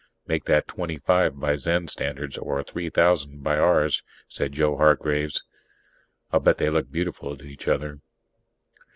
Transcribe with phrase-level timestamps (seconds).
[0.25, 5.43] "Make that twenty five by Zen standards or three thousand by ours," said Joe Hargraves,
[5.43, 5.43] "and
[6.31, 7.99] I'll bet they look beautiful to each other."